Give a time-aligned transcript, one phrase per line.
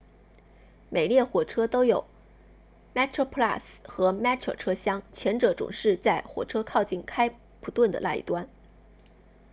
[0.89, 2.05] 每列火车都有
[2.95, 8.49] metroplus 和 metro 车厢前者总是在火车靠近开普敦的那一端